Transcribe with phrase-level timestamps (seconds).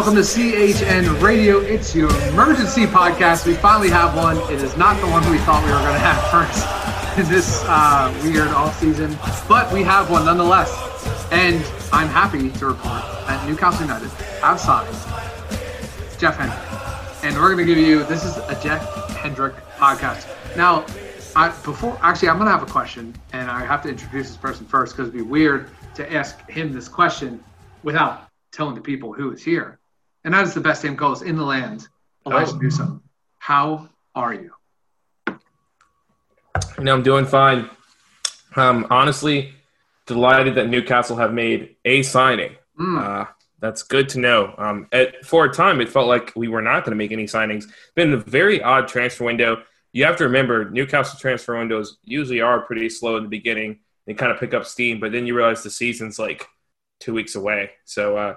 [0.00, 1.58] Welcome to CHN Radio.
[1.58, 3.46] It's your emergency podcast.
[3.46, 4.38] We finally have one.
[4.50, 7.62] It is not the one we thought we were going to have first in this
[7.66, 9.14] uh, weird off season,
[9.46, 10.72] but we have one nonetheless.
[11.30, 14.08] And I'm happy to report that Newcastle United
[14.40, 14.88] have signed
[16.18, 20.26] Jeff Hendrick, and we're going to give you this is a Jeff Hendrick podcast.
[20.56, 20.86] Now,
[21.36, 24.38] I, before actually, I'm going to have a question, and I have to introduce this
[24.38, 27.44] person first because it'd be weird to ask him this question
[27.82, 29.79] without telling the people who is here.
[30.24, 31.88] And that is the best name calls in the land,
[32.26, 32.58] Elijah Oh.
[32.58, 33.02] Newsom.
[33.38, 34.52] How are you?
[35.28, 37.70] You know, I'm doing fine.
[38.56, 39.54] Um, honestly,
[40.06, 42.56] delighted that Newcastle have made a signing.
[42.78, 43.00] Mm.
[43.02, 43.26] Uh,
[43.60, 44.54] that's good to know.
[44.58, 47.24] Um, at, for a time, it felt like we were not going to make any
[47.24, 47.66] signings.
[47.94, 49.62] Been a very odd transfer window.
[49.92, 53.80] You have to remember, Newcastle transfer windows usually are pretty slow in the beginning.
[54.06, 56.46] They kind of pick up steam, but then you realize the season's like
[57.00, 57.70] two weeks away.
[57.84, 58.34] So uh,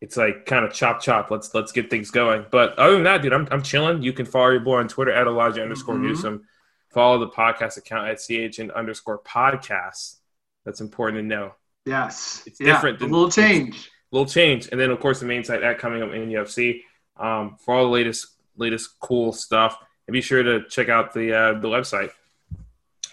[0.00, 1.30] it's like kind of chop chop.
[1.30, 2.44] Let's let's get things going.
[2.50, 4.02] But other than that, dude, I'm I'm chilling.
[4.02, 6.02] You can follow your boy on Twitter at Elijah underscore Mhm.
[6.02, 6.44] Newsom.
[6.92, 10.16] Follow the podcast account at CHN underscore podcast.
[10.64, 11.54] That's important to know.
[11.84, 13.90] Yes, It's yeah, different A little change.
[14.12, 16.82] A little change, and then of course the main site at coming up in UFC
[17.16, 19.78] um, for all the latest latest cool stuff.
[20.06, 22.10] And be sure to check out the uh, the website,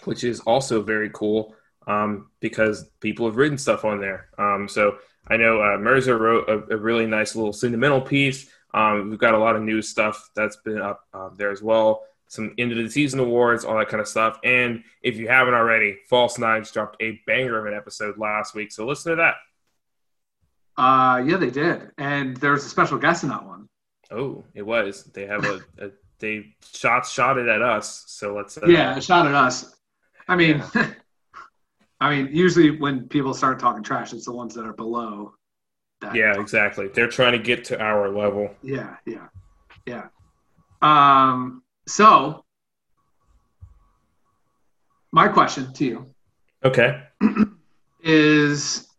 [0.06, 1.56] which is also very cool
[1.88, 4.30] um, because people have written stuff on there.
[4.38, 4.98] Um, so
[5.28, 8.50] I know uh, Mirza wrote a, a really nice little sentimental piece.
[8.74, 12.04] Um, we've got a lot of new stuff that's been up uh, there as well.
[12.28, 14.40] Some end of the season awards, all that kind of stuff.
[14.44, 18.72] And if you haven't already, False Nines dropped a banger of an episode last week.
[18.72, 19.36] So listen to that.
[20.76, 23.70] Uh, yeah, they did, and there was a special guest in that one.
[24.10, 25.04] Oh, it was.
[25.04, 28.06] They have a, a they shots shot it at us.
[28.08, 28.58] So let's.
[28.58, 29.76] Uh, Yeah, shot at us.
[30.28, 30.64] I mean,
[32.04, 35.36] I mean, usually when people start talking trash, it's the ones that are below.
[36.02, 36.14] That.
[36.14, 36.90] Yeah, exactly.
[36.90, 38.54] They're trying to get to our level.
[38.62, 39.28] Yeah, yeah,
[39.86, 40.08] yeah.
[40.82, 42.44] Um, so
[45.14, 46.06] my question to you
[46.66, 47.02] Okay.
[48.04, 48.90] is: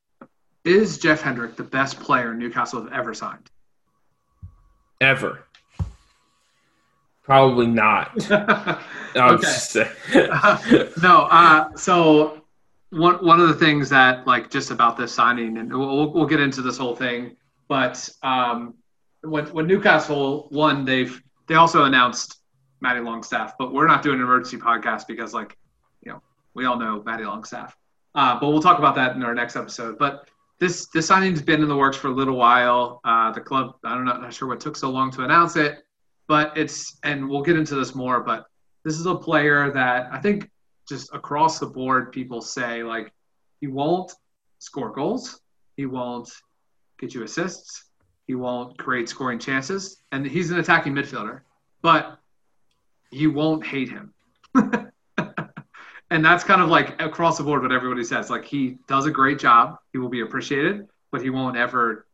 [0.65, 3.50] Is Jeff Hendrick the best player Newcastle have ever signed?
[5.03, 5.44] Ever.
[7.22, 8.12] Probably not.
[9.16, 9.47] Okay.
[9.47, 9.88] saying.
[11.04, 12.44] no, uh, so
[12.91, 16.41] one one of the things that like just about this signing, and we'll, we'll get
[16.41, 17.37] into this whole thing,
[17.69, 18.75] but um,
[19.22, 22.39] when when Newcastle won, they've they also announced
[22.81, 25.56] Matty Longstaff, but we're not doing an emergency podcast because like
[26.03, 26.22] you know
[26.55, 27.77] we all know Matty Longstaff,
[28.15, 29.99] uh, but we'll talk about that in our next episode.
[29.99, 30.28] But
[30.61, 33.01] this this signing's been in the works for a little while.
[33.05, 35.83] Uh, the club, I don't know, not sure what took so long to announce it,
[36.28, 38.47] but it's and we'll get into this more, but
[38.84, 40.51] this is a player that I think
[40.89, 43.12] just across the board people say like
[43.61, 44.12] he won't
[44.59, 45.41] score goals,
[45.77, 46.31] he won't
[46.99, 47.84] get you assists,
[48.27, 51.41] he won't create scoring chances, and he's an attacking midfielder,
[51.83, 52.19] but
[53.11, 54.12] you won't hate him.
[56.11, 58.31] and that's kind of like across the board what everybody says.
[58.31, 62.06] Like he does a great job, he will be appreciated, but he won't ever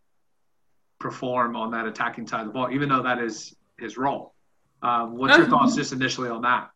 [0.98, 4.34] perform on that attacking side of the ball, even though that is his role.
[4.82, 6.70] Um, what's your thoughts just initially on that?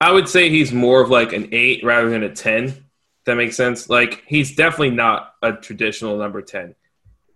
[0.00, 2.84] I would say he's more of like an eight rather than a ten.
[3.26, 3.88] That makes sense.
[3.90, 6.74] Like he's definitely not a traditional number ten.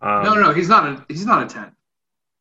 [0.00, 1.72] Um, no, no, no, he's not a he's not a ten.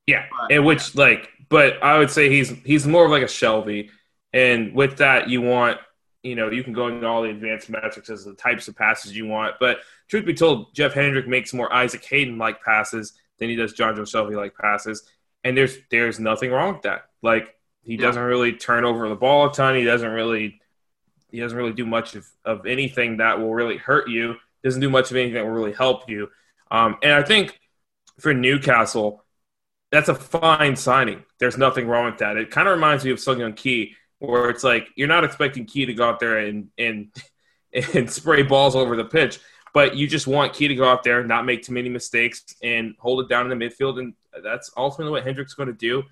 [0.07, 3.27] Yeah, But- and which like, but I would say he's he's more of like a
[3.27, 3.89] Shelvey,
[4.31, 5.77] and with that you want
[6.23, 9.15] you know you can go into all the advanced metrics as the types of passes
[9.15, 9.55] you want.
[9.59, 13.73] But truth be told, Jeff Hendrick makes more Isaac Hayden like passes than he does
[13.73, 15.03] Jonjo Shelvey like passes,
[15.43, 17.05] and there's there's nothing wrong with that.
[17.21, 18.01] Like he Yeah.
[18.07, 19.75] doesn't really turn over the ball a ton.
[19.75, 20.59] He doesn't really
[21.31, 24.35] he doesn't really do much of, of anything that will really hurt you.
[24.63, 26.29] Doesn't do much of anything that will really help you.
[26.69, 27.59] Um, and I think
[28.19, 29.25] for Newcastle,
[29.91, 31.23] that's a fine signing.
[31.39, 32.37] There's nothing wrong with that.
[32.37, 35.87] It kind of reminds me of Sung-yueng Ki, where it's like you're not expecting Ki
[35.87, 37.11] to go out there and and
[37.95, 39.39] and spray balls over the pitch,
[39.73, 42.93] but you just want Key to go out there, not make too many mistakes, and
[42.99, 43.97] hold it down in the midfield.
[43.97, 44.13] And
[44.43, 46.03] that's ultimately what Hendrick's going to do.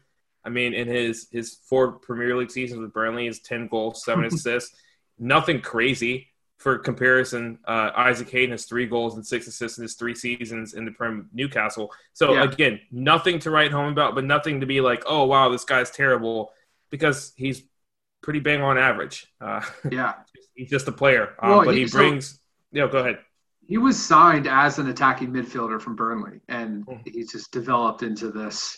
[0.44, 4.26] I mean, in his his four Premier League seasons with Burnley, is ten goals, seven
[4.32, 4.76] assists,
[5.20, 6.28] nothing crazy.
[6.58, 10.76] For comparison, uh, Isaac Hayden has three goals and six assists in his three seasons
[10.76, 11.92] in the Prem Newcastle.
[12.14, 12.44] So Yeah.
[12.44, 15.90] again, nothing to write home about, but nothing to be like, oh wow, this guy's
[15.90, 16.52] terrible,
[16.92, 17.64] because he's
[18.22, 19.26] pretty bang on average.
[19.42, 19.62] Uh,
[19.92, 20.14] Yeah.
[20.54, 22.40] he's just a player, um, Well, but he- he so- brings.
[22.72, 23.18] yeah, go ahead.
[23.66, 27.02] He was signed as an attacking midfielder from Burnley, and Mhm.
[27.12, 28.78] he's just developed into this.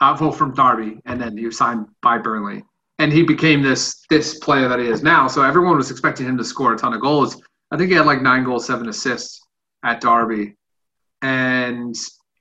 [0.00, 2.64] Uh, from Derby, and then he was signed by Burnley,
[2.98, 5.28] and he became this this player that he is now.
[5.28, 7.40] So everyone was expecting him to score a ton of goals.
[7.70, 9.40] I think he had like nine goals, seven assists
[9.84, 10.56] at Derby,
[11.22, 11.94] and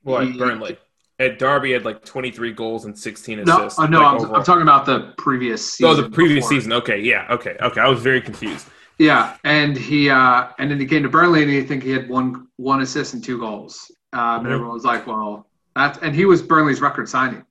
[0.03, 0.77] What He- Burnley?
[1.19, 3.77] at Derby had like 23 goals and 16 No, assists.
[3.77, 5.91] oh, no, like, I'm, I'm talking about the previous season.
[5.91, 6.49] Oh, the previous before.
[6.51, 6.71] season.
[6.73, 7.81] Okay, yeah, okay, okay.
[7.81, 8.67] I was very confused.
[8.99, 12.07] Yeah, and he uh, and then he came to Burnley and I think he had
[12.09, 13.91] one one assist and two goals.
[14.13, 14.37] Um, Mhm.
[14.39, 15.45] And everyone was like, "Well,
[15.75, 17.43] that's," and he was Burnley's record signing.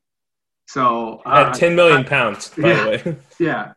[0.69, 2.85] So At uh, 10 million pounds, by yeah.
[2.85, 3.17] the way.
[3.41, 3.73] Yeah.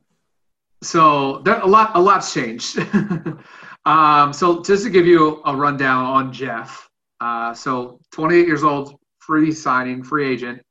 [0.84, 2.78] So there, a lot, a lot's changed.
[3.86, 6.90] um, so just to give you a rundown on Jeff.
[7.22, 10.62] Uh, so 28 years old, free signing, free agent.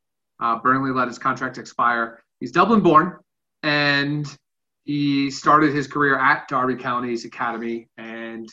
[0.41, 2.23] Uh, Burnley let his contract expire.
[2.39, 3.17] He's Dublin born,
[3.63, 4.27] and
[4.85, 8.47] he started his career at Derby County's academy, and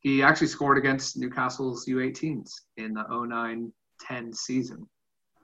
[0.00, 4.86] he actually scored against Newcastle's U18s in the 09-10 season.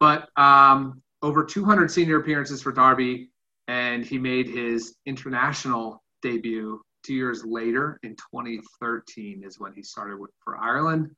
[0.01, 3.31] But um, over 200 senior appearances for Derby,
[3.69, 10.19] and he made his international debut two years later in 2013 is when he started
[10.19, 11.11] with, for Ireland.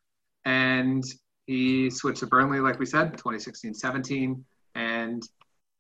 [0.45, 1.03] And
[1.47, 4.43] he switched to Burnley, like we said, 2016-17,
[4.75, 5.23] and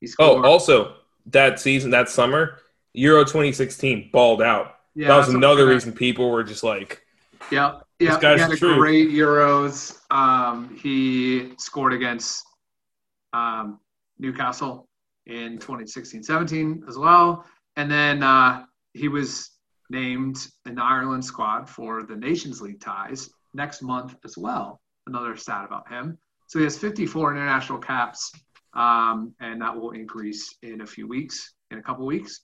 [0.00, 0.29] he scored.
[0.29, 0.47] Oh, scored.
[0.47, 0.94] also
[1.26, 2.59] that season, that summer,
[2.94, 4.76] Euro 2016 balled out.
[4.94, 7.03] yeah, that was another reason people were just like,
[7.50, 8.19] Yeah, yeah.
[8.21, 8.76] he had a truth.
[8.79, 9.99] great Euros.
[10.11, 12.44] Um, he scored against
[13.32, 13.81] um,
[14.19, 14.88] Newcastle
[15.26, 17.44] in 2016-17 as well,
[17.76, 19.50] and then uh, he was
[19.90, 24.81] named in the Ireland squad for the Nations League ties next month as well.
[25.06, 26.19] Another stat about him.
[26.46, 28.32] So he has 54 international caps,
[28.75, 32.40] um, and that will increase in a few weeks, in a couple weeks.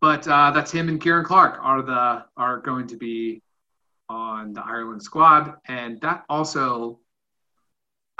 [0.00, 3.42] But uh, that's him and Ciaran Clark are the are going to be
[4.08, 6.98] on the Ireland squad, and that also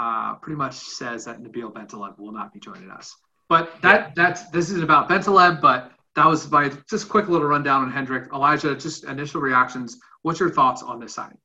[0.01, 3.15] uh, pretty much says that Nabil Bentaleb will not be joining us.
[3.47, 7.83] But that that's this isn't about Bentaleb, but that was my just quick little rundown
[7.83, 8.33] on Hendrick.
[8.33, 9.99] Elijah, just initial reactions.
[10.23, 11.37] What's your thoughts on this signing?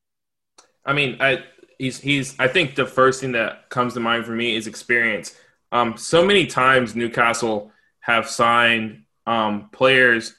[0.86, 1.44] I mean, I
[1.78, 2.34] he's he's.
[2.38, 5.34] I think the first thing that comes to mind for me is experience.
[5.70, 10.34] Um, so many times Newcastle have signed um, players,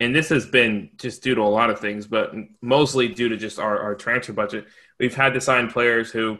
[0.00, 3.36] and this has been just due to a lot of things, but mostly due to
[3.36, 4.66] just our, our transfer budget.
[4.98, 6.38] We've had to sign players who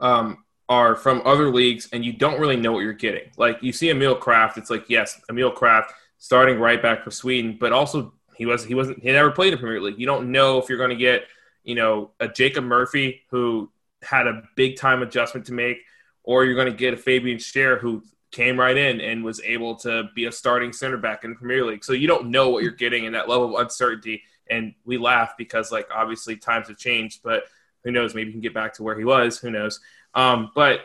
[0.00, 3.30] um, are from other leagues, and you don't really know what you're getting.
[3.36, 5.88] Like you see Emil Krafth, it's like yes, Emil Krafth
[6.18, 9.58] starting right back for Sweden, but also he was he wasn't he never played in
[9.58, 9.98] Premier League.
[9.98, 11.24] You don't know if you're going to get
[11.64, 13.70] you know a Jacob Murphy who
[14.02, 15.78] had a big time adjustment to make,
[16.22, 19.76] or you're going to get a Fabian Schär who came right in and was able
[19.76, 21.84] to be a starting center back in the Premier League.
[21.84, 24.22] So you don't know what you're getting in that level of uncertainty.
[24.50, 27.44] And we laugh because like obviously times have changed, but
[27.86, 28.16] who knows?
[28.16, 29.38] Maybe he can get back to where he was.
[29.38, 29.78] Who knows?
[30.12, 30.80] Um, but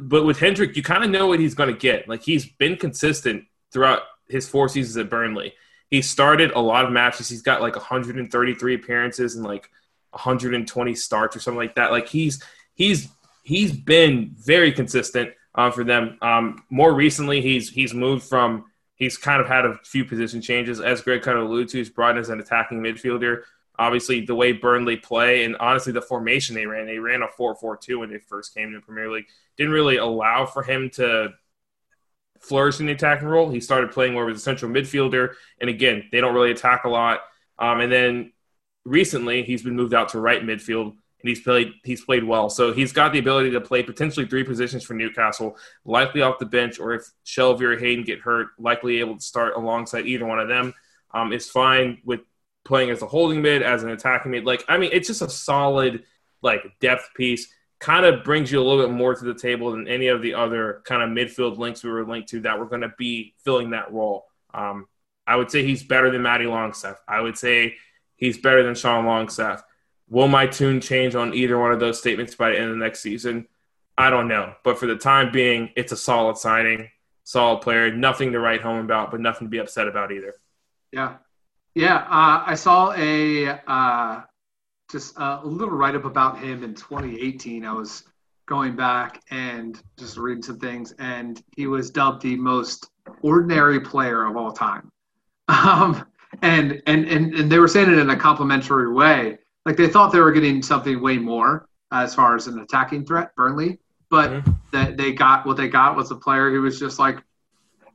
[0.00, 2.08] but with Hendrick, you kind of know what he's going to get.
[2.08, 5.52] Like he's been consistent throughout his four seasons at Burnley.
[5.90, 7.28] He started a lot of matches.
[7.28, 9.68] He's got like 133 appearances and like
[10.10, 11.90] 120 starts or something like that.
[11.90, 12.40] Like he's
[12.74, 13.08] he's
[13.42, 16.18] he's been very consistent uh, for them.
[16.22, 20.80] Um, more recently, he's he's moved from he's kind of had a few position changes,
[20.80, 21.78] as Greg kind of alluded to.
[21.78, 23.42] He's brought in as an attacking midfielder.
[23.78, 28.00] Obviously, the way Burnley play and honestly the formation they ran, they ran a 4-4-2
[28.00, 29.26] when they first came to the Premier League.
[29.56, 31.34] Didn't really allow for him to
[32.40, 33.50] flourish in the attacking role.
[33.50, 36.88] He started playing more as a central midfielder, and again, they don't really attack a
[36.88, 37.20] lot.
[37.58, 38.32] Um, and then
[38.84, 42.50] recently, he's been moved out to right midfield, and he's played he's played well.
[42.50, 46.46] So he's got the ability to play potentially three positions for Newcastle, likely off the
[46.46, 50.40] bench, or if Shelvey or Hayden get hurt, likely able to start alongside either one
[50.40, 50.74] of them.
[51.12, 52.20] Um, is fine with
[52.68, 54.44] playing as a holding mid, as an attacking mid.
[54.44, 56.04] Like I mean, it's just a solid
[56.42, 57.48] like depth piece
[57.80, 60.34] kind of brings you a little bit more to the table than any of the
[60.34, 63.70] other kind of midfield links we were linked to that were going to be filling
[63.70, 64.26] that role.
[64.52, 64.86] Um,
[65.26, 67.00] I would say he's better than Matty Longstaff.
[67.06, 67.76] I would say
[68.16, 69.62] he's better than Sean Longstaff.
[70.08, 72.84] Will my tune change on either one of those statements by the end of the
[72.84, 73.46] next season?
[73.96, 74.54] I don't know.
[74.64, 76.88] But for the time being, it's a solid signing,
[77.24, 77.94] solid player.
[77.94, 80.34] Nothing to write home about, but nothing to be upset about either.
[80.92, 81.16] Yeah,
[81.74, 81.96] yeah.
[81.96, 84.22] Uh, I saw a uh,
[84.90, 87.64] just a little write up about him in 2018.
[87.64, 88.04] I was
[88.46, 92.90] going back and just reading some things, and he was dubbed the most
[93.22, 94.90] ordinary player of all time.
[95.50, 96.04] Um,
[96.42, 99.38] and, and and and they were saying it in a complimentary way.
[99.64, 103.34] Like they thought they were getting something way more as far as an attacking threat,
[103.34, 103.78] Burnley,
[104.10, 104.56] but Mhm.
[104.72, 107.22] that they got what they got was a player who was just like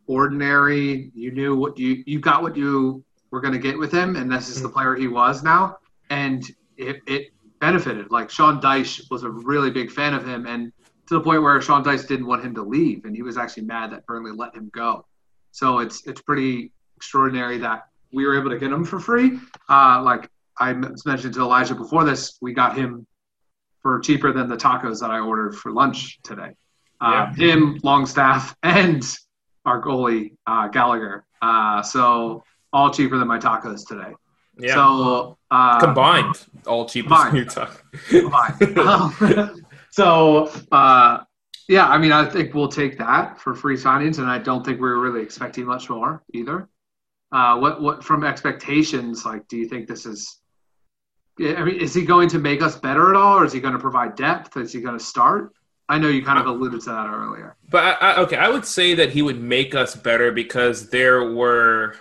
[0.08, 1.12] ordinary.
[1.14, 4.32] You knew what you you got what you were going to get with him, and
[4.32, 5.78] this is the player he was now,
[6.12, 6.46] and
[6.78, 8.12] it, it benefited.
[8.12, 10.72] Like Sean Dyche was a really big fan of him, and
[11.08, 13.64] to the point where Sean Dyche didn't want him to leave, and he was actually
[13.64, 15.08] mad that Burnley let him go.
[15.50, 19.40] So it's it's pretty extraordinary that we were able to get him for free.
[19.68, 23.08] Uh, like I mentioned to Elijah before this, we got him
[23.82, 26.52] for cheaper than the tacos that I ordered for lunch today.
[27.02, 27.54] Uh, yeah.
[27.54, 29.04] Him, Longstaff, and
[29.66, 31.26] our goalie uh, Gallagher.
[31.42, 32.44] Uh, so
[32.74, 34.12] all cheaper than my tacos today.
[34.58, 34.74] Yeah.
[34.74, 37.50] So uh, combined, all cheaper combined.
[38.10, 39.20] than your tacos.
[39.30, 39.66] combined.
[39.92, 41.24] so uh,
[41.70, 44.82] yeah, I mean, I think we'll take that for free signings, and I don't think
[44.82, 46.68] we're really expecting much more either.
[47.32, 49.26] Uh, what what from expectations?
[49.26, 50.40] Like, do you think this is?
[51.40, 53.74] I mean, is he going to make us better at all, or is he going
[53.74, 54.56] to provide depth?
[54.58, 55.54] Is he going to start?
[55.90, 57.56] I know you kind of alluded to that earlier.
[57.70, 61.34] But I, I, okay, I would say that he would make us better because there
[61.34, 61.96] were,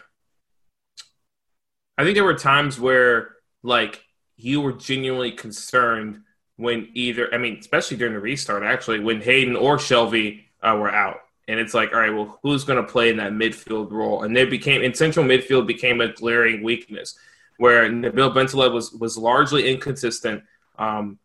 [2.02, 4.02] I think there were times where like
[4.36, 6.22] you were genuinely concerned
[6.56, 10.90] when either, I mean, especially during the restart, actually, when Hayden or Shelvey uh, were
[10.90, 11.18] out.
[11.46, 14.24] And it's like, all right, well, who's going to play in that midfield role?
[14.24, 17.16] And they became, in central midfield, became a glaring weakness
[17.58, 20.42] where Nabil Bentaleb was, was largely inconsistent.
[20.78, 21.20] Um,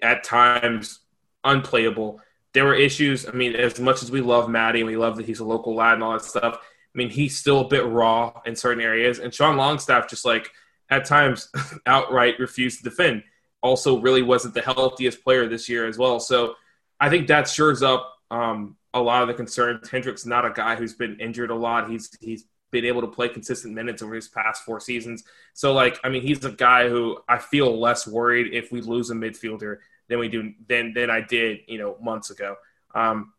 [0.00, 1.00] at times,
[1.44, 2.20] unplayable.
[2.54, 3.28] There were issues.
[3.28, 5.74] I mean, as much as we love Maddie and we love that he's a local
[5.74, 6.60] lad and all that stuff,
[6.94, 9.18] I mean, he's still a bit raw in certain areas.
[9.18, 10.50] And Sean Longstaff just like
[10.90, 11.50] at times
[11.86, 13.22] outright refused to defend
[13.62, 16.20] also really wasn't the healthiest player this year as well.
[16.20, 16.54] So
[17.00, 19.88] I think that shores up um, a lot of the concerns.
[19.88, 21.90] Hendrick's not a guy who's been injured a lot.
[21.90, 25.24] He's he's been able to play consistent minutes over his past four seasons.
[25.54, 29.10] So like I mean he's a guy who I feel less worried if we lose
[29.10, 29.78] a midfielder
[30.08, 32.56] than we do than than I did, you know, months ago.
[32.94, 33.32] Um,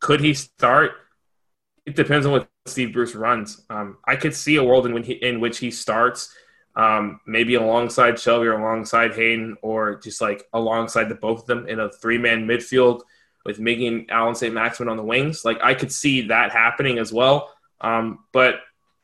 [0.00, 0.92] could he start?
[1.84, 3.64] It depends on what Steve Bruce runs.
[3.68, 6.32] Um, I could see a world in, he, in which he starts
[6.76, 11.66] um, maybe alongside Shelvey or alongside Hayden or just like alongside the both of them
[11.68, 13.02] in a three man midfield
[13.44, 14.54] with making Allan St.
[14.54, 15.44] Maximin on the wings.
[15.44, 17.50] Like I could see that happening as well.
[17.80, 18.60] Um, but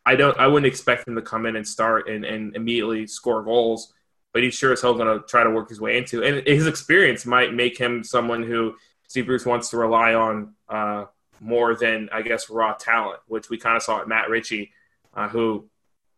[0.06, 3.42] I don't I wouldn't expect him to come in and start and, and immediately score
[3.42, 3.92] goals.
[4.32, 6.23] But he's sure as hell gonna try to work his way into.
[6.23, 8.75] And his experience might make him someone who
[9.08, 11.06] Steve Bruce wants to rely on uh,
[11.40, 14.73] more than I guess raw talent, which we kind of saw at Matt Ritchie,
[15.14, 15.68] uh, who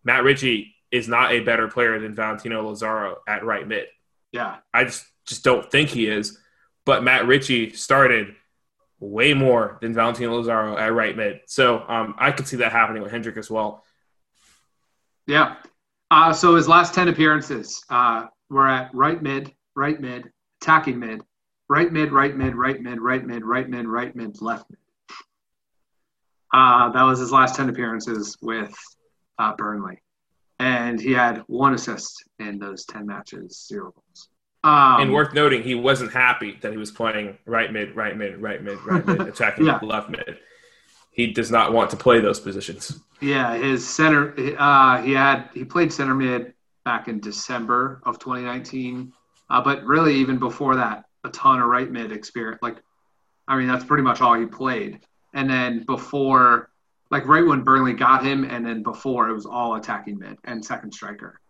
[0.05, 3.87] Matt Ritchie is not a better player than Valentino Lazaro at right mid.
[4.33, 4.57] Yeah.
[4.73, 6.39] I just just don't think he is.
[6.85, 8.35] But Matt Ritchie started
[8.99, 11.41] way more than Valentino Lazaro at right mid.
[11.47, 13.85] So um, I could see that happening with Hendrick as well.
[15.27, 15.57] Yeah.
[16.11, 21.23] Uh, so his last 10 appearances uh, were at right mid, right mid, attacking mid,
[21.69, 24.79] right mid, right mid, right mid, right mid, right mid, right mid, left mid.
[26.53, 28.75] Uh, that was his last 10 appearances with
[29.39, 30.03] uh, Burnley
[30.61, 34.29] and he had one assist in those 10 matches, zero goals.
[34.63, 38.37] Um, and worth noting, he wasn't happy that he was playing right mid, right mid,
[38.37, 39.79] right mid, right mid, attacking yeah.
[39.83, 40.39] left mid.
[41.13, 43.01] He does not want to play those positions.
[43.23, 44.35] Yeah, his center.
[44.59, 46.53] Uh, he had he played center mid
[46.85, 49.13] back in December of 2019,
[49.49, 52.61] uh, but really even before that, a ton of right mid experience.
[52.61, 52.77] Like,
[53.49, 55.01] I mean, that's pretty much all he played.
[55.35, 56.71] And then before
[57.11, 60.65] like right when Burnley got him, and then before it was all attacking mid and
[60.65, 61.41] second striker,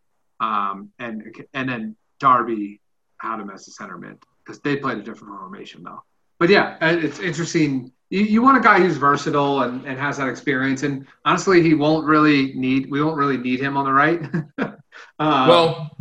[0.41, 1.23] um, and
[1.55, 2.81] and then Derby
[3.19, 6.03] had him as a center mid because they played a different formation though.
[6.39, 7.93] But yeah, uh, it's interesting.
[8.09, 11.75] You, you want a guy who's versatile and, and has that experience, and honestly, he
[11.75, 12.91] won't really need.
[12.91, 14.23] We won't really need him on the right.
[14.59, 15.97] um, well,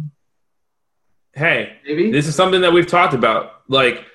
[1.34, 3.64] hey, maybe this is something that we've talked about.
[3.68, 4.06] Like,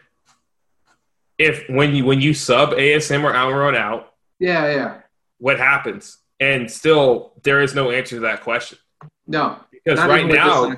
[1.38, 5.00] if when you when you sub ASM or Almiron out, yeah, yeah,
[5.38, 6.18] what happens?
[6.40, 8.78] And still, there is no answer to that question.
[9.26, 10.76] No, because right now,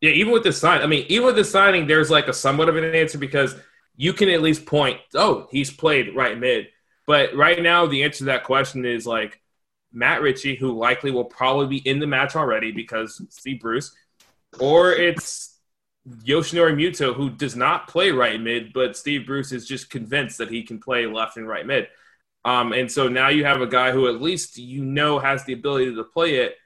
[0.00, 2.68] yeah, even with the sign, I mean, even with the signing, there's like a somewhat
[2.68, 3.54] of an answer because
[3.96, 6.68] you can at least point, oh, he's played right mid.
[7.06, 9.40] But right now, the answer to that question is like
[9.92, 13.94] Matt Ritchie, who likely will probably be in the match already because Steve Bruce,
[14.58, 15.53] or it's
[16.08, 20.50] Yoshinori Muto, who does not play right mid, but Steve Bruce is just convinced that
[20.50, 21.88] he can play left and right mid.
[22.44, 25.54] Um, and so now you have a guy who at least you know has the
[25.54, 26.56] ability to play it,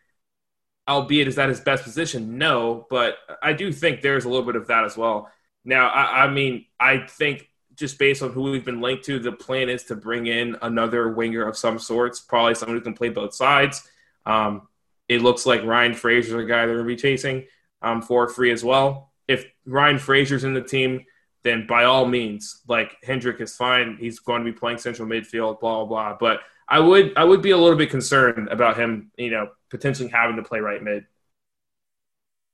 [0.88, 2.36] albeit is that his best position?
[2.36, 5.30] No, but I do think there's a little bit of that as well.
[5.64, 9.30] Now, I, I mean, I think just based on who we've been linked to, the
[9.30, 13.10] plan is to bring in another winger of some sorts, probably someone who can play
[13.10, 13.88] both sides.
[14.26, 14.66] Um,
[15.08, 17.46] it looks like Ryan Fraser's a guy they're going to be chasing
[17.82, 19.07] um, for free as well.
[19.28, 21.04] If Ryan Fraser's in the team,
[21.44, 23.96] then by all means, like Hendrick is fine.
[24.00, 26.16] He's going to be playing central midfield, blah blah blah.
[26.18, 30.08] But I would I would be a little bit concerned about him, you know, potentially
[30.08, 31.06] having to play right mid.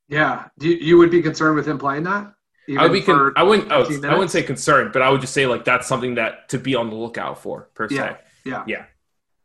[0.09, 2.33] Yeah, you, you would be concerned with him playing that.
[2.79, 3.03] I would be.
[3.03, 3.71] Con- I wouldn't.
[3.71, 6.59] Oh, I wouldn't say concerned, but I would just say like that's something that to
[6.59, 7.97] be on the lookout for per se.
[7.97, 8.17] Yeah.
[8.45, 8.65] Yeah.
[8.67, 8.85] yeah.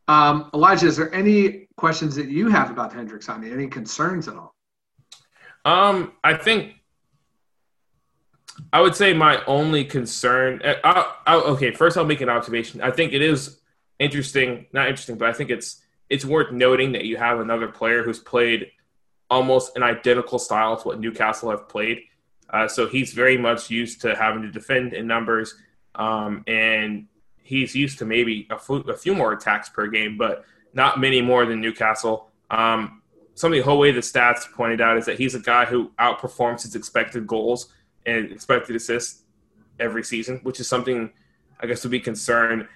[0.08, 3.52] Um, Elijah, is there any questions that you have about Hendricks on me?
[3.52, 4.56] Any concerns at all?
[5.66, 6.76] Um, I think
[8.72, 10.62] I would say my only concern.
[10.64, 12.82] I, I, I, okay, first I'll make an observation.
[12.82, 13.60] I think it is
[14.00, 18.04] interesting, not interesting, but I think it's it's worth noting that you have another player
[18.04, 18.72] who's played
[19.30, 22.02] almost an identical style to what Newcastle have played.
[22.50, 25.54] Uh, so he's very much used to having to defend in numbers,
[25.94, 27.06] um, and
[27.44, 31.22] he's used to maybe a, f- a few more attacks per game, but not many
[31.22, 32.30] more than Newcastle.
[32.50, 33.02] Um,
[33.36, 37.28] something Howe the stats pointed out is that he's a guy who outperforms his expected
[37.28, 37.72] goals
[38.06, 39.24] and expected assists
[39.80, 41.12] every season, which is something
[41.60, 42.68] I guess to be concerned.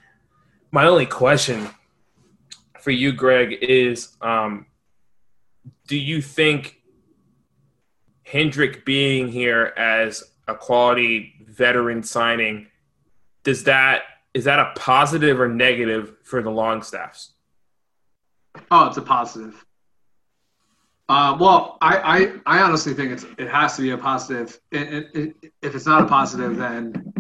[0.72, 1.70] My only question
[2.80, 4.66] for you, Greg, is um,
[5.88, 6.82] do you think
[8.24, 12.68] Hendrick being here as a quality veteran signing
[13.44, 14.04] does that
[14.34, 17.34] is that a positive or negative for the Longstaffs?
[18.72, 19.64] Oh, it's a positive.
[21.10, 21.98] Uh, well, I,
[22.46, 24.60] I, I honestly think it's it has to be a positive.
[24.72, 27.14] It, it, it, if it's not a positive, then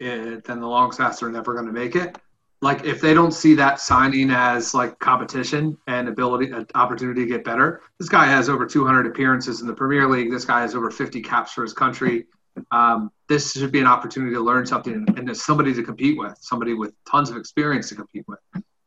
[0.00, 2.18] then the Longstaffs are never going to make it.
[2.60, 7.26] Like if they don't see that signing as like competition and ability, an opportunity to
[7.26, 7.82] get better.
[7.98, 10.30] This guy has over 200 appearances in the Premier League.
[10.30, 12.26] This guy has over 50 caps for his country.
[12.72, 16.74] Um, this should be an opportunity to learn something and somebody to compete with, somebody
[16.74, 18.40] with tons of experience to compete with.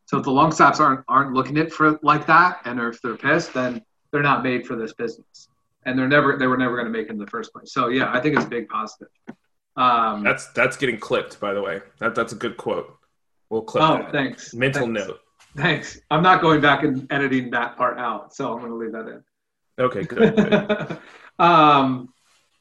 [0.05, 3.53] So if the Longstaffs aren't aren't looking at for like that, and if they're pissed,
[3.53, 5.47] then they're not made for this business,
[5.85, 7.73] and they're never they were never going to make it in the first place.
[7.73, 9.09] So yeah, I think it's a big positive.
[9.75, 11.81] Um, that's that's getting clipped, by the way.
[11.99, 12.95] That that's a good quote.
[13.49, 13.83] We'll clip.
[13.83, 14.11] Oh, that.
[14.11, 14.53] thanks.
[14.53, 15.07] Mental thanks.
[15.07, 15.19] note.
[15.57, 15.99] Thanks.
[16.09, 19.07] I'm not going back and editing that part out, so I'm going to leave that
[19.07, 19.23] in.
[19.79, 20.35] Okay, good.
[20.35, 20.97] good.
[21.39, 22.13] um,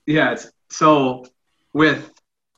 [0.06, 0.36] yeah.
[0.68, 1.26] So
[1.72, 2.10] with,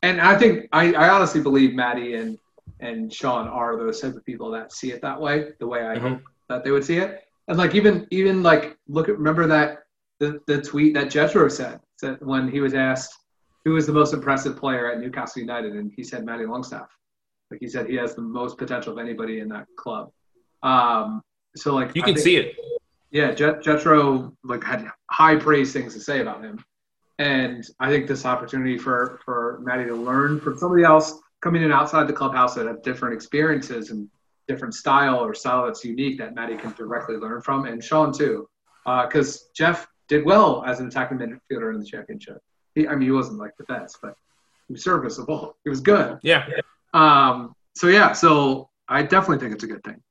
[0.02, 2.38] and I think I, I honestly believe Maddie and
[2.80, 5.96] and Sean are those type of people that see it that way, the way I
[5.96, 6.08] mm-hmm.
[6.08, 7.24] hope that they would see it.
[7.48, 9.80] And like even even like look at remember that
[10.20, 13.12] the, the tweet that Jethro said said when he was asked
[13.64, 16.88] who was the most impressive player at Newcastle United, and he said Matty Longstaff.
[17.50, 20.10] Like he said, he has the most potential of anybody in that club.
[20.62, 21.22] Um,
[21.54, 22.56] so like you can think, see it.
[23.10, 26.64] Yeah, Jet, Jethro like had high praise things to say about him,
[27.18, 31.72] and I think this opportunity for for Matty to learn from somebody else coming in
[31.72, 34.08] outside the clubhouse that have different experiences and
[34.52, 38.48] different style or style that's unique that Matty can directly learn from, and Sean too,
[38.84, 42.38] because uh, Jeff did well as an attacking midfielder in the championship.
[42.74, 44.14] He, I mean, he wasn't like the best, but
[44.68, 45.56] he was serviceable.
[45.64, 46.18] He was good.
[46.22, 46.46] Yeah.
[46.94, 47.54] Um.
[47.74, 48.12] So yeah.
[48.12, 50.02] So I definitely think it's a good thing.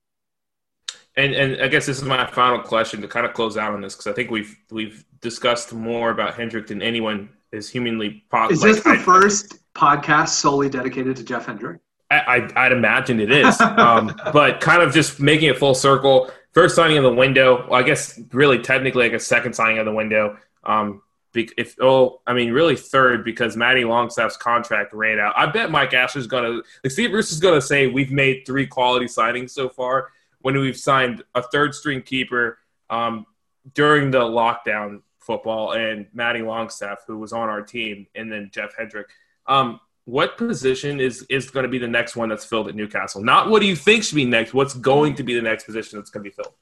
[1.16, 3.82] And and I guess this is my final question to kind of close out on
[3.82, 8.54] this because I think we've we've discussed more about Hendrick than anyone is humanly possible.
[8.54, 11.80] Is this the I, first podcast solely dedicated to Jeff Hendrick?
[12.20, 16.30] I, would imagine it is, um, but kind of just making it full circle.
[16.52, 17.66] First signing of the window.
[17.68, 20.38] Well, I guess really technically like a second signing of the window.
[20.64, 21.02] Um,
[21.34, 25.34] if oh, I mean really third because Matty Longstaff's contract ran out.
[25.38, 29.06] I bet Mike Ashley's gonna like Steve Bruce is gonna say we've made three quality
[29.06, 30.10] signings so far
[30.42, 32.58] when we've signed a third string keeper
[32.90, 33.26] um,
[33.74, 38.76] during the lockdown football and Matty Longstaff who was on our team and then Jeff
[38.78, 39.08] Hendrick.
[39.48, 43.24] Um, what position is is going to be the next one that's filled at Newcastle?
[43.24, 44.54] Not what do you think should be next.
[44.54, 46.54] What's going to be the next position that's going to be filled?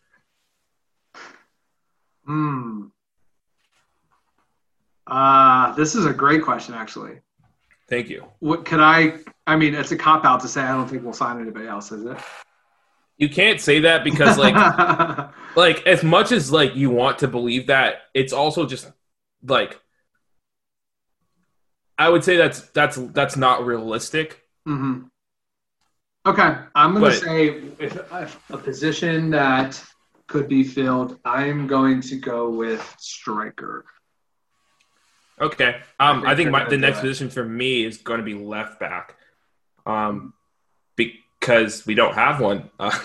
[2.25, 2.85] Hmm.
[5.07, 7.19] Uh, this is a great question, actually.
[7.89, 8.25] Thank you.
[8.39, 9.19] What could I?
[9.47, 11.91] I mean, it's a cop out to say I don't think we'll sign anybody else,
[11.91, 12.17] is it?
[13.17, 14.53] You can't say that because, like,
[15.55, 18.91] like as much as like you want to believe that, it's also just
[19.43, 19.79] like
[21.99, 24.41] I would say that's that's that's not realistic.
[24.67, 25.07] Mm-hmm.
[26.25, 27.47] Okay, I'm going to say
[27.79, 29.81] if, if, a position that
[30.27, 33.85] could be filled, I'm going to go with striker.
[35.41, 38.25] Okay, um, I think, I think my, the next position for me is going to
[38.25, 39.15] be left back,
[39.85, 40.33] um,
[40.95, 42.69] because we don't have one.
[42.79, 42.97] Uh,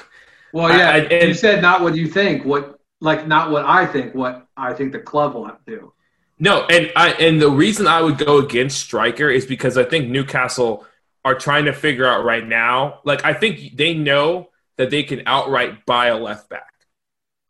[0.53, 2.45] well, yeah, I, I, and, you said not what you think.
[2.45, 4.15] What like not what I think.
[4.15, 5.94] What I think the club will have to do.
[6.39, 10.09] No, and I and the reason I would go against striker is because I think
[10.09, 10.87] Newcastle
[11.25, 13.01] are trying to figure out right now.
[13.05, 16.73] Like I think they know that they can outright buy a left back.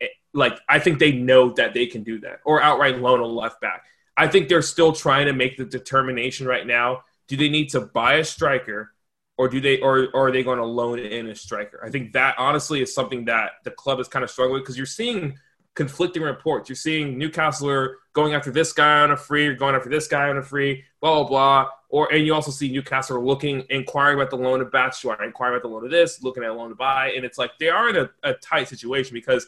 [0.01, 3.25] Eh, like I think they know that they can do that, or outright loan a
[3.25, 3.85] left back.
[4.15, 7.03] I think they're still trying to make the determination right now.
[7.27, 8.93] Do they need to buy a striker,
[9.37, 11.81] or do they, or, or are they going to loan in a striker?
[11.83, 14.85] I think that honestly is something that the club is kind of struggling because you're
[14.85, 15.37] seeing
[15.75, 16.69] conflicting reports.
[16.69, 20.07] You're seeing Newcastle are going after this guy on a free, or going after this
[20.07, 21.69] guy on a free, blah blah blah.
[21.89, 25.67] Or and you also see Newcastle looking, inquiring about the loan of Batshuayi, inquiring about
[25.67, 27.89] the loan of this, looking at a loan to buy, and it's like they are
[27.89, 29.47] in a, a tight situation because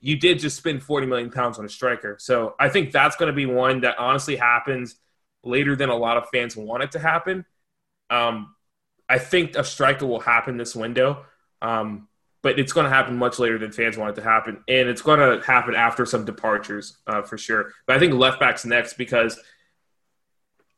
[0.00, 2.16] you did just spend 40 million pounds on a striker.
[2.20, 4.96] So I think that's going to be one that honestly happens
[5.42, 7.46] later than a lot of fans want it to happen.
[8.10, 8.54] Um,
[9.08, 11.24] I think a striker will happen this window,
[11.62, 12.08] um,
[12.44, 15.00] but it's going to happen much later than fans want it to happen, and it's
[15.00, 17.72] going to happen after some departures uh, for sure.
[17.86, 19.40] But I think left back's next because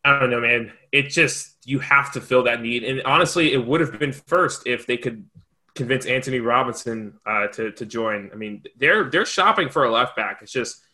[0.05, 0.73] I don't know, man.
[0.93, 4.65] It just you have to fill that need, and honestly, it would have been first
[4.65, 5.27] if they could
[5.75, 8.31] convince Antonee Robinson uh, to to join.
[8.33, 10.39] I mean, they're they're shopping for a left back.
[10.43, 10.85] It's just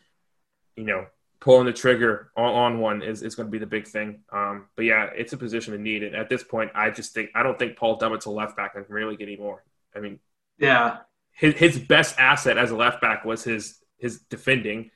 [0.75, 1.05] you know
[1.39, 4.21] pulling the trigger on, on one is, is going to be the big thing.
[4.33, 7.29] Um, but yeah, it's a position of need, and at this point, I just think
[7.35, 9.63] I don't think Paul Dummett's a left back and can really get any more.
[9.95, 10.19] I mean,
[10.59, 10.99] yeah,
[11.33, 14.91] his his best asset as a left back was his his defending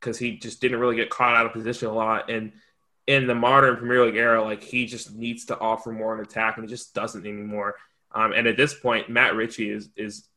[0.00, 2.52] because he just didn't really get caught out of position a lot and
[3.06, 6.56] in the modern Premier League era, like he just needs to offer more in attack,
[6.56, 7.76] and he just doesn't anymore.
[8.12, 10.28] Um, and at this point, Matt Ritchie is is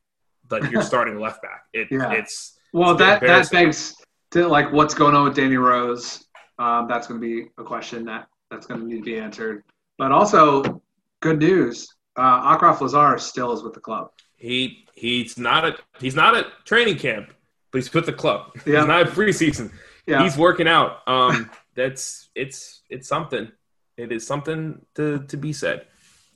[0.49, 1.65] like your starting left back.
[1.73, 2.11] It, yeah.
[2.11, 3.95] It's well it's that that begs
[4.31, 6.25] to like what's going on with Danny Rose.
[6.59, 9.63] Um, that's going to be a question that that's going to need to be answered.
[9.97, 10.81] But also,
[11.21, 14.11] good news: uh, Achraf Lazaar still is with the club.
[14.39, 17.33] He he's not a he's not at training camp,
[17.71, 18.51] but he's with the club.
[18.55, 18.65] Yep.
[18.65, 19.71] He's not at preseason.
[20.07, 20.23] Yeah.
[20.23, 21.07] He's working out.
[21.07, 23.51] Um, that's it's it's something.
[23.97, 25.87] It is something to to be said.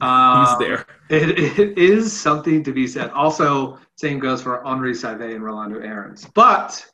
[0.02, 0.86] Um, He's there.
[1.10, 3.10] It, it is something to be said.
[3.12, 6.28] Also, same goes for Henri Saivet and Rolando Aarons.
[6.34, 6.86] But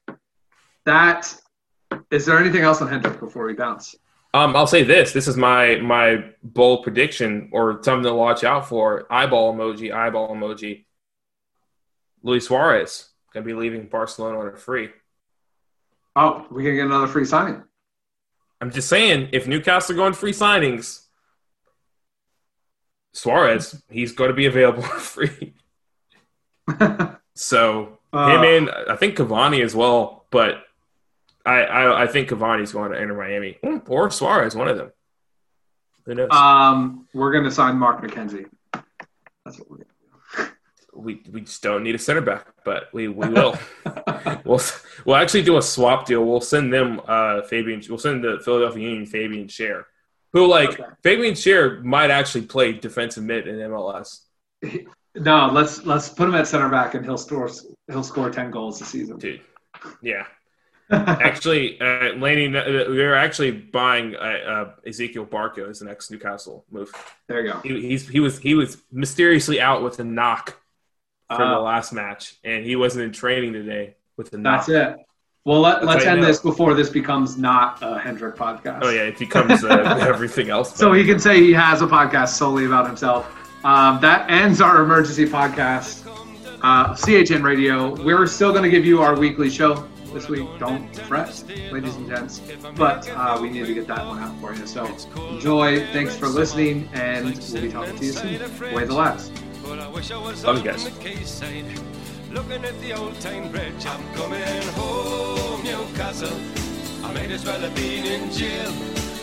[0.86, 1.34] that
[2.12, 3.96] is there anything else on Hendrick before we bounce?
[4.34, 5.12] Um, I'll say this.
[5.12, 9.12] This is my my bold prediction or something to watch out for.
[9.12, 10.86] Eyeball emoji, eyeball emoji.
[12.24, 14.90] Luis Suarez gonna be leaving Barcelona on a free.
[16.16, 17.64] Oh, we gonna get another free signing.
[18.62, 21.06] I'm just saying, if Newcastle are going free signings,
[23.14, 25.54] Suarez, he's going to be available for free.
[27.36, 30.64] so uh, him and I think Cavani as well, but
[31.46, 34.92] I, I, I think Cavani's going to Inter Miami or Suarez, one of them.
[36.06, 36.30] Who knows?
[36.32, 38.46] Um, we're going to sign Mark McKenzie.
[38.74, 39.99] That's what we're going to
[41.00, 43.58] we we just don't need a center back, but we, we will.
[44.46, 44.62] we'll
[45.06, 46.26] we'll actually do a swap deal.
[46.26, 47.82] We'll send them uh, Fabian.
[47.90, 49.84] We'll send the Philadelphia Union Fabian Schär,
[50.34, 50.84] who like okay.
[51.04, 54.22] Fabian Schär might actually play defensive mid in MLS.
[55.16, 57.50] No, let's let's put him at center back, and he'll score
[57.88, 59.18] he'll score ten goals a season.
[59.18, 59.42] Dude,
[60.02, 60.28] yeah.
[60.92, 66.10] actually, uh, Laney, uh, we are actually buying uh, uh, Ezequiel Barco as the next
[66.10, 66.92] Newcastle move.
[67.28, 67.60] There you go.
[67.60, 70.59] He, he's he was he was mysteriously out with a knock
[71.36, 74.66] from uh, the last match, and he wasn't in training today with the knock.
[74.66, 75.06] That's it.
[75.46, 78.80] Well, let, us end this before this becomes not a Hendrick podcast.
[78.82, 80.76] Oh yeah, it becomes uh, everything else.
[80.76, 83.34] So he can say he has a podcast solely about himself.
[83.64, 86.06] Um, that ends our emergency podcast.
[86.62, 87.96] Uh, CHN Radio.
[88.04, 90.48] We're still going to give you our weekly show this week.
[90.60, 92.42] Don't fret, ladies and gents.
[92.76, 94.68] But uh, we need to get that one out for you.
[94.68, 94.86] So
[95.30, 95.86] enjoy.
[95.88, 98.74] Thanks for listening, and we'll be talking to you soon.
[98.74, 99.32] Way the last.
[99.70, 100.84] But I wish I was Love on guys.
[100.84, 101.64] the quayside,
[102.32, 103.86] looking at the old town bridge.
[103.86, 106.40] I'm coming home, Newcastle.
[107.04, 108.74] I might as well have been in jail.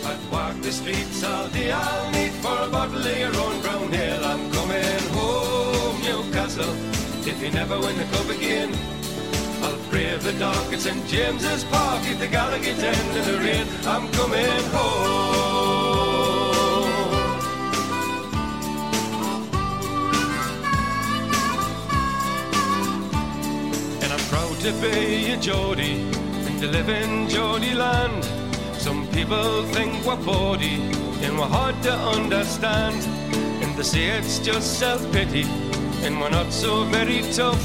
[0.07, 1.73] I'd walk the streets all day.
[1.73, 4.25] I'll meet for a bottle of your own brown ale.
[4.25, 6.75] I'm coming home, Newcastle.
[7.27, 8.71] If you never win the cup again.
[9.65, 13.67] I'll brave the dark at St James's Park if the Gallagher's end in the rain.
[13.85, 15.36] I'm coming home.
[24.61, 26.01] To be a Geordie
[26.47, 28.25] and to live in Geordie land.
[28.79, 30.77] Some people think we're bawdy
[31.23, 32.97] and we're hard to understand.
[33.63, 35.45] And they say it's just self-pity
[36.05, 37.63] and we're not so very tough.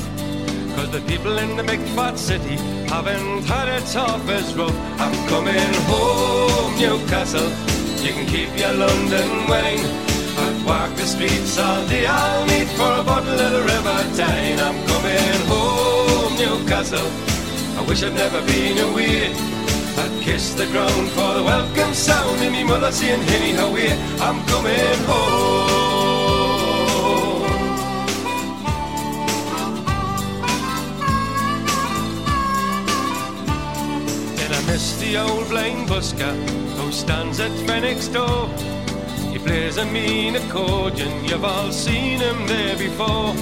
[0.75, 2.55] Cause the people in the big fat city
[2.87, 4.75] haven't had it half as rough.
[4.99, 7.49] I'm coming home, Newcastle.
[8.03, 9.85] You can keep your London wine.
[10.43, 12.05] I'd walk the streets all day.
[12.05, 14.59] I'll meet for a bottle of the River Tyne.
[14.59, 15.90] I'm coming home.
[16.41, 17.11] Newcastle.
[17.77, 19.31] I wish I'd never been away.
[20.01, 23.87] I'd kiss the ground for the welcome sound and me mother saying, Henny, how we?
[24.19, 25.71] I'm coming home.
[34.37, 36.33] Then I miss the old blind busker
[36.77, 38.47] who stands at Fenwick's door.
[39.31, 43.35] He plays a mean accordion, you've all seen him there before.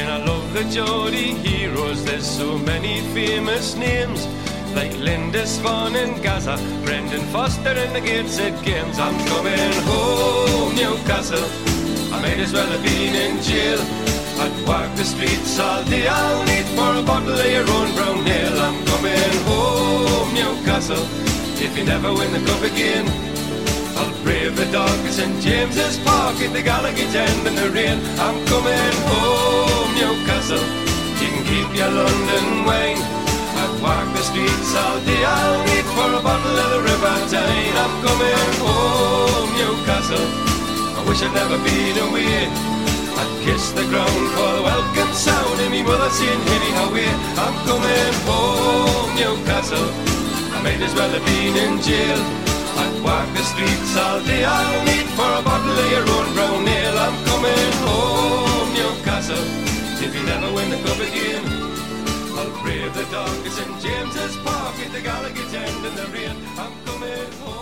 [0.00, 4.26] And I love the Geordie heroes, there's so many famous names.
[4.74, 8.98] Like Lindisfarne and Gazza, Brendan Foster and the Gateshead Games.
[8.98, 11.48] I'm coming home, Newcastle.
[12.14, 13.80] I might as well have been in jail.
[14.42, 16.06] I'd walk the streets all day.
[16.08, 18.60] I'll need for a bottle of your own brown ale.
[18.60, 21.06] I'm coming home, Newcastle.
[21.62, 23.06] If you never win the cup again,
[23.98, 27.98] I'll brave the dog at St James's Park in the Gallowgate end in the rain.
[28.18, 30.64] I'm coming home, Newcastle.
[31.20, 32.96] You can keep your London wine.
[33.60, 35.20] I've walked the streets all day.
[35.20, 37.76] I'll meet for a bottle of the River Tyne.
[37.76, 40.24] I'm coming home, Newcastle.
[40.96, 42.48] I wish I'd never been away.
[43.20, 47.04] I'd kiss the ground for the welcome sound and me mother saying, Henny, how we
[47.36, 49.88] I'm coming home, Newcastle.
[50.56, 52.20] I might as well have been in jail.
[52.80, 54.48] I'd walk the streets all day.
[54.48, 56.98] I'll need for a bottle of your own brown ale.
[57.04, 59.69] I'm coming home, Newcastle
[60.02, 61.44] if you never win the cup again.
[62.38, 66.36] I'll brave the darkest in James's Park at the Gallagher's end in the rain.
[66.56, 67.59] I'm coming home.